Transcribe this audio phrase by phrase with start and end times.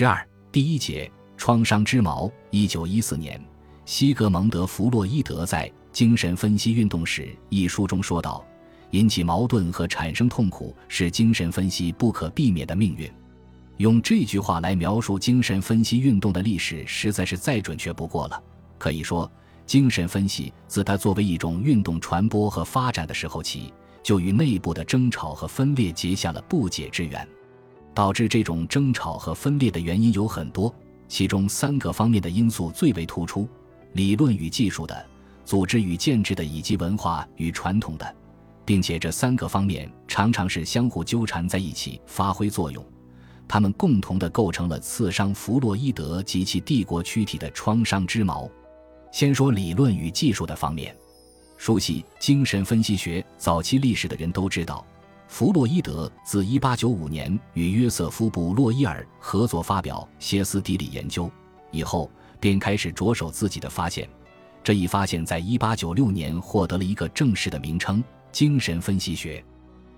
[0.00, 2.32] 十二第一节创伤之矛。
[2.48, 3.38] 一九一四年，
[3.84, 8.42] 西格蒙德·弗洛伊德在《精神分析运动史》一书中说道
[8.92, 13.12] ：“引起矛盾和产生痛苦是精神分析不可避免的命运。”
[13.76, 18.42] 用这句话来描述精神分析运动的历史，实在是再准确不过了。
[18.78, 19.30] 可以说，
[19.66, 23.70] 精神分析自它作为一种运动传播和发展的时候起，
[24.02, 27.28] 就与内部的争吵和分裂结下了不解之缘。
[27.94, 30.74] 导致这种争吵和分裂的原因有很多，
[31.08, 33.48] 其中三个方面的因素最为突出：
[33.94, 35.06] 理论与技术的、
[35.44, 38.14] 组织与建制的，以及文化与传统的，
[38.64, 42.84] 并且这三个方面常常是相互纠缠在一起发挥作用，
[43.48, 48.48] 他们共同的构成了刺伤弗洛伊德及其帝国躯体的创伤之矛。
[49.10, 50.96] 先说理论与技术的方面，
[51.56, 54.86] 熟悉精神分析学早期历史的人都知道。
[55.30, 61.30] 弗洛伊德自1895年与约瑟夫·布洛伊尔合作发表歇斯底里研究
[61.70, 64.06] 以后，便开始着手自己的发现。
[64.64, 69.42] 这一发现在1896年获得了一个正式的名称——精神分析学。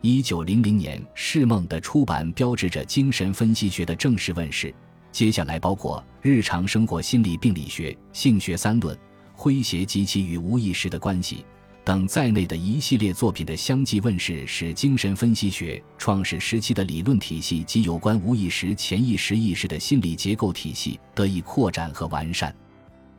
[0.00, 4.74] 1900年，释梦的出版标志着精神分析学的正式问世。
[5.12, 8.98] 接下来，包括日常生活心理病理学、性学三论、
[9.36, 11.44] 诙谐及其与无意识的关系。
[11.88, 22.54] 等在内的一系列作品的相继问世，使精神分析学创始时期的理论体系及有关无意识、潜意识意识的心理结构体系得以扩展和完善。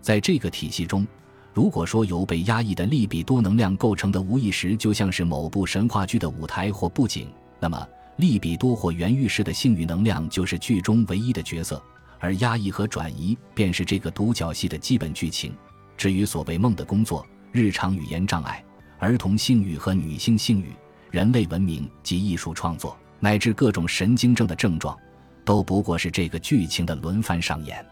[0.01, 1.07] 在这个体系中，
[1.51, 7.27] 如果说由被压抑的利比多能量构成的无意识就像是某部神话剧的舞台或布景，
[7.59, 11.81] 那么利比多或原欲式的性欲能量就是剧中唯一的角色，
[12.19, 15.51] 而压抑和转移便是这个独角戏的基本剧情。
[15.97, 18.63] 至于所谓梦的工作，日常语言障碍、
[18.99, 20.73] 儿童性欲和女性性欲、
[21.09, 24.97] 人类文明及艺术创作，乃至各种神经症的症状，
[25.43, 27.83] 都不过是这个剧情的轮番上演。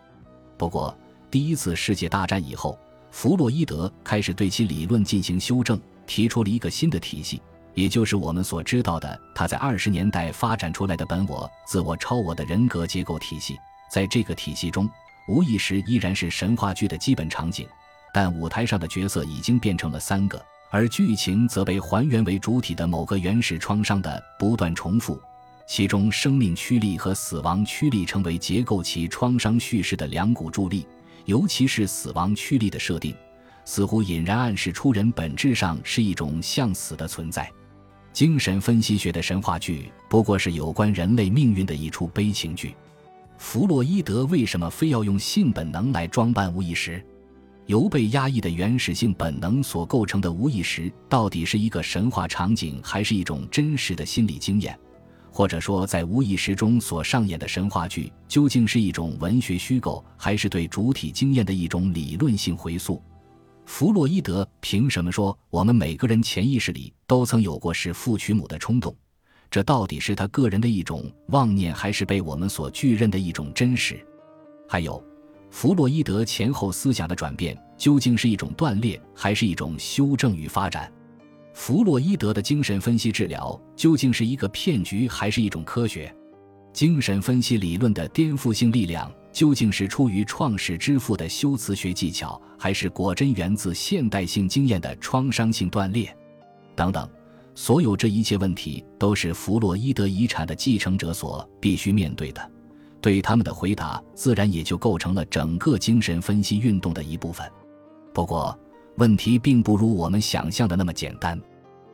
[0.58, 0.96] 不过，
[1.32, 2.78] 第一次世界大战以后，
[3.12, 7.42] 弗洛伊德开始对其理论进行修正，提出了一个新的体系，
[7.74, 13.58] 也就是我们所知道的他在二十年代发展出来的本我、自我、超我的人格结构体系。
[13.92, 14.90] 在这个体系中，
[15.28, 17.68] 无意识依然是神话剧的基本场景。
[18.20, 25.22] 但舞台上的角色已经变成了三个，而剧情则被还原为主体的某个原始创伤的不断重复，
[25.68, 30.84] 其中生命驱力和死亡驱力成为结构其创伤叙事的两股助力，
[31.26, 33.14] 尤其是死亡驱力的设定，
[33.66, 37.48] 似乎隐然暗示出人本质上是一种向死的存在。
[38.12, 42.76] 精神分析学的神话剧不过是有关人类命运的一出悲情剧。
[43.38, 47.00] 弗洛伊德为什么非要用性本能来装扮无意识？
[47.68, 54.78] 由被压抑的原始性本能所构成的无意识，到底是一个神话场景，还是一种真实的心理经验？
[55.30, 63.04] 或者说，在无意识中所上演的神话剧，究竟是一种文学虚构，还是对主体经验的一种理论性回溯？
[63.66, 68.96] 弗洛伊德凭什么说我们每个人潜意识里都曾有过弑父娶母的冲动？
[69.52, 74.00] 这到底是他个人的一种妄念，还是被我们所拒认的一种真实？
[74.70, 75.04] 还有？
[75.50, 80.92] 弗洛伊德前后思想的转变究竟是一种断裂，还是一种修正与发展？
[81.54, 86.14] 弗洛伊德的精神分析治疗究竟是一个骗局，还是一种科学？
[86.72, 96.16] 精神分析理论的颠覆性力量究竟是出于创始之父的修辞学技巧，还是果真源自现代性经验的创伤性断裂？
[96.76, 97.10] 等等，
[97.56, 102.52] 所有这一切问题都是弗洛伊德遗产的继承者所必须面对的。
[103.08, 107.50] 对他们的回答，自然也就构成了整个精神分析运动的一部分。
[108.14, 108.54] 不过，
[108.98, 111.42] 问题并不如我们想象的那么简单。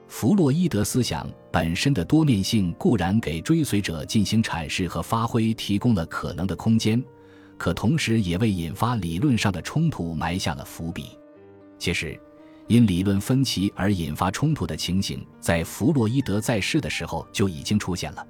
[0.08, 7.00] 弗洛伊德思想本身的多面性固然给追随者进行阐释和发挥提供了可能的空间，
[7.60, 11.12] 可同时也为引发理论上的冲突埋下了伏笔。
[11.78, 12.20] 其实，
[12.66, 18.28] 因理论分歧而引发冲突的情形，在弗洛伊德在世的时候就已经出现了。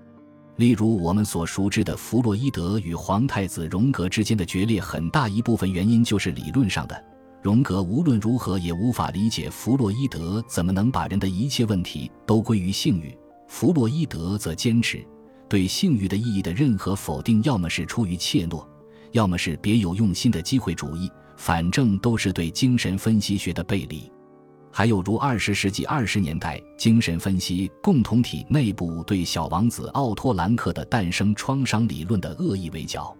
[0.58, 7.03] 例如，我们所熟知的弗洛伊德与皇太子荣格之间的决裂，很大一部分原因就是理论上的。
[7.41, 13.17] 荣格无论如何也无法理解弗洛伊德怎么能把人的一切问题都归于性欲。
[13.47, 15.03] 弗洛伊德则坚持，
[15.50, 18.64] 对性欲的意义的任何否定，要么是出于怯懦，
[19.11, 24.09] 要么是别有用心的机会主义，反正都是对精神分析学的背离。
[24.75, 33.16] 还有如二十世纪二十年代精神分析共同体内部对小王子奥托兰克的诞生创伤理论的恶意围剿，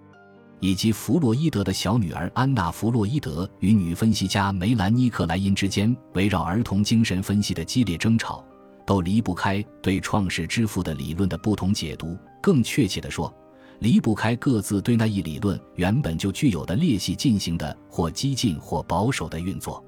[0.59, 8.44] 以及弗洛伊德的小女儿安娜·弗洛伊德与女分析家梅兰妮·克莱因之间围绕儿童精神分析的激烈争吵，
[8.83, 12.17] 都离不开对创世之父的理论的不同解读。
[12.41, 13.31] 更确切地说，
[13.77, 19.85] 离不开各自对那一理论原本就具有的裂隙进行的或激进或保守的运作。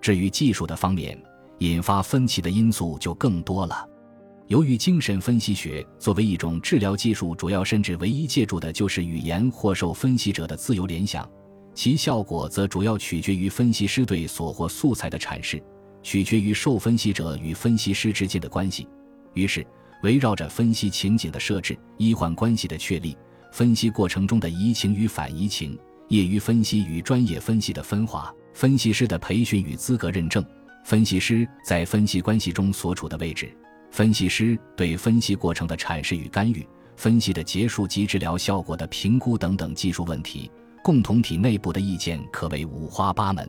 [0.00, 1.20] 至于技术的方面，
[1.58, 3.86] 引发分歧的因素就更多了。
[4.48, 11.28] 由于精神分析学作为一种治疗技术，主要甚至唯一借助的就是语言或受分析者的自由联想，
[11.74, 15.62] 其效果则主要取决于分析师对所获素材的阐释，
[16.02, 18.88] 取决于受分析者与分析师之间的关系。
[19.34, 19.64] 于是，
[20.02, 23.16] 围绕着分析情景的设置、医患关系的确立。
[23.52, 30.44] 分析过程中的移情与反移情，业余分析与专业分析的分化，分析师的培训与资格认证，
[30.84, 33.50] 分析师在分析关系中所处的位置，
[33.90, 36.66] 分析师对分析过程的阐释与干预，
[36.96, 40.50] 分析的结束及治疗效果的评估等等技术问题，
[40.82, 43.48] 共同体内部的意见可谓五花八门。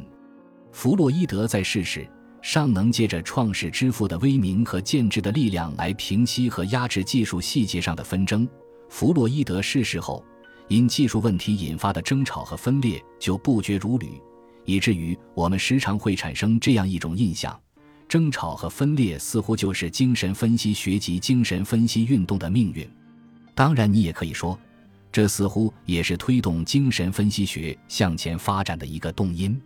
[0.71, 2.07] 弗洛伊德在世时
[2.41, 8.47] 尚能借着创世之父的威名和建制的力量来平息和压制技术细节上的纷争。
[8.89, 10.23] 弗洛伊德逝世后，
[10.69, 14.19] 因技术问题引发的争吵和分裂就不绝如缕，
[14.65, 17.59] 以至于我们时常会产生这样一种印象：
[18.07, 22.87] 争吵和分裂似乎就是精神分析学及精神分析运动的命运。
[23.53, 24.57] 当然，你也可以说，
[25.11, 29.59] 这似乎也是推动精神分析学向前发展的一个动因。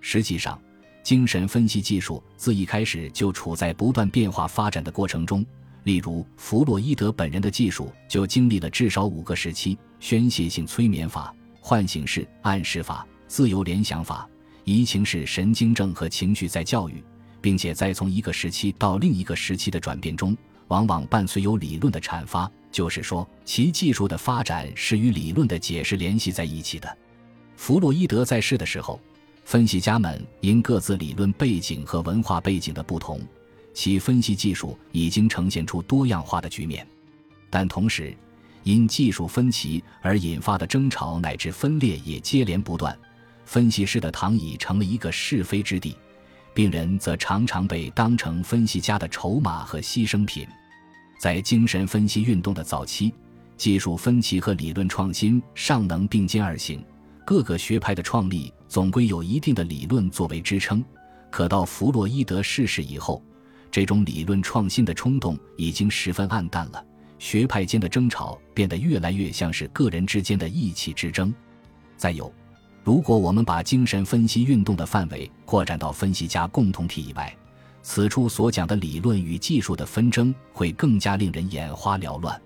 [0.00, 0.60] 实际上，
[1.02, 5.44] 精神分析技术自一开始就处在不断变化发展的过程中。
[5.84, 14.28] 例如，弗洛伊德本人的技术就经历了至少五个时期：宣泄性催眠法、唤醒式暗示法、自由联想法、
[14.64, 17.02] 移情式神经症和情绪在教育，
[17.40, 20.36] 并且在从一个时期到另一个时期的转变中，
[20.68, 26.96] 往往伴随有理论的阐发，就是说，其技术的发展是与理论的解释联系在一起的。
[27.56, 29.00] 弗洛伊德在世的时候，
[29.44, 33.20] 分析家们因各自理论背景和文化背景的不同。
[33.72, 36.86] 其分析技术已经呈现出多样化的局面，
[37.50, 38.16] 但同时，
[38.62, 42.98] 因技术分歧而引发的争吵乃至分裂也接连不断。
[43.46, 45.96] 分析师的躺椅成了一个是非之地，
[46.52, 50.46] 病人则常常被当成分析家的筹码和牺牲品。
[51.18, 53.14] 在精神分析运动的早期，
[53.56, 56.84] 技术分歧和理论创新尚能并肩而行，
[57.24, 60.84] 各个学派的创立总归有一定的理论作为支撑。
[61.30, 63.22] 可到弗洛伊德逝世以后，
[63.70, 66.84] 这种理论创新的冲动已经十分暗淡了，
[67.18, 71.32] 学派间的争吵变得越来越像是个人之间的意气之争。
[71.96, 72.32] 再有，
[72.86, 77.36] 如果我们把精神分析运动的范围扩展到分析家共同体以外，
[77.82, 82.40] 此处所讲的理论与技术的纷争会更加令人眼花缭乱。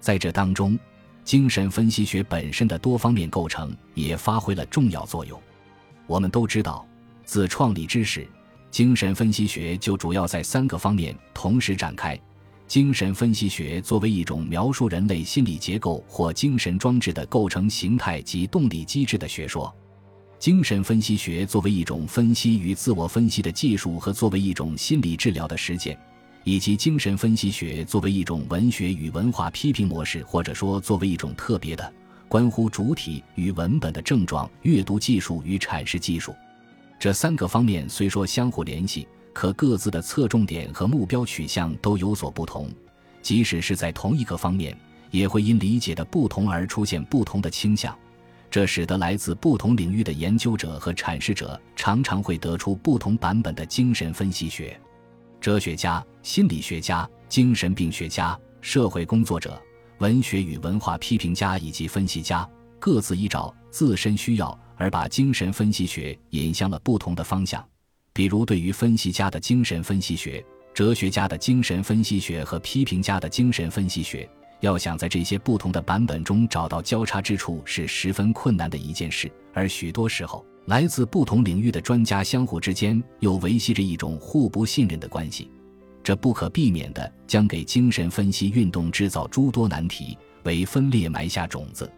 [0.00, 0.78] 在这当中，
[1.22, 5.38] 精神分析学本身的多方面构成也发挥了重要作用。
[6.06, 6.86] 我们都知道，
[7.26, 8.26] 自创立之时。
[8.70, 12.18] 精神分析学就主要在三个方面同时展开：
[12.66, 19.70] 精神分析学作为一种描述人类心理结构或精神装置的构成形态及动力机制的学说；
[20.38, 25.94] 精神分析学作为一种分析与自我分析的技术和作为一种心理治疗的实践；
[26.42, 31.92] 以及精神分析学作为一种文学与文化批评模式，或者说作为一种特别的
[32.28, 36.34] 关乎主体与文本的症状阅读技术与阐释技术。
[36.98, 42.70] 这三个方面虽说相互联系，可各自的侧重点和目标取向都有所不同。
[43.20, 44.74] 即使是在同一个方面，
[45.10, 47.94] 也会因理解的不同而出现不同的倾向。
[48.50, 54.80] 这使得来自不同领域的研究者和阐释者常常会得出不同版本的精神分析学。
[55.40, 59.60] 哲学家、心理学家、精神病学家、社会工作者、
[59.98, 64.58] 文学与文化批评家以及分析家，各自依照自身需要。
[64.76, 67.64] 而把精神分析学引向了不同的方向，
[68.14, 70.42] 比如对于分析家的精神分析学、
[70.72, 74.28] 哲学家的精神分析学和批评家的精神分析学，
[74.60, 79.28] 要想在这些不同的版本中找到交叉之处是十分困难的一件事。
[79.52, 85.50] 而许多时候，来自不同领域的专家相互之间又维系着一种互不信任的关系，
[86.00, 91.90] 这不可避免地将给精神分析运动制造诸多难题，为分裂埋下种子。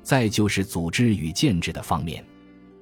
[0.00, 2.24] 再就是组织与建制的方面，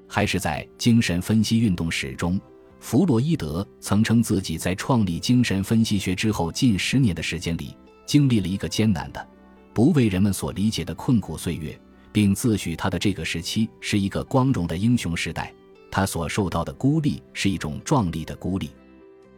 [0.07, 2.39] 还是在精神分析运动史中，
[2.85, 7.75] 弗洛伊德曾称自己在创立精神分析学之后近十年的时间里，
[8.05, 9.27] 经历了一个艰难的、
[9.73, 11.81] 不为人们所理解的困苦岁月，
[12.13, 15.51] 并自诩他的这个时期是一个光荣的英雄时代。
[15.91, 18.69] 他所受到的孤立是一种壮丽的孤立。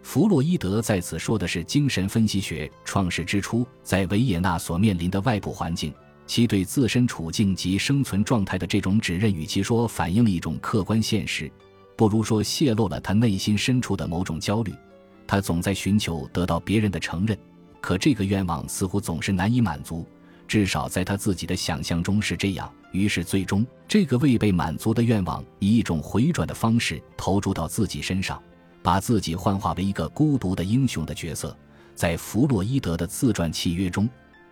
[0.02, 5.94] 弗洛伊德在此说的是精神分析学创始之初在维也纳所面临的外部环境。
[6.26, 11.48] 其对自身处境及生存状态的这种指认，与其说反映了一种客观现实，
[11.96, 14.72] 不如说泄露了他内心深处的某种焦虑。
[15.26, 17.36] 他总在寻求得到别人的承认，
[17.80, 20.06] 可这个愿望似乎总是难以满足。
[20.46, 22.72] 至少在他自己的想象中是这样。
[22.92, 28.40] 于是，最终这个未被满足的愿望以一种回转的方式投注到自己身上，
[28.82, 31.56] 把自己幻化为一个孤独的英雄的角色。
[31.94, 34.08] 在弗洛伊德的自传契约中，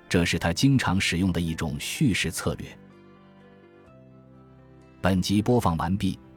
[0.09, 2.67] 这是他经常使用的一种叙事策略。
[5.01, 6.19] 本集播放完毕，